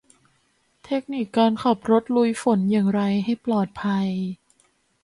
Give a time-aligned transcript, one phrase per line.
[0.85, 4.07] เทคนิคการขับรถลุยฝนอย่างไรให้ปลอดภัย